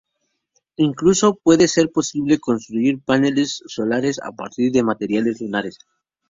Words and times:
Incluso 0.77 1.35
puede 1.43 1.67
ser 1.67 1.91
posible 1.91 2.39
construir 2.39 2.99
paneles 3.03 3.61
solares 3.67 4.19
a 4.23 4.31
partir 4.31 4.71
de 4.71 4.81
materiales 4.81 5.39
lunares. 5.41 5.77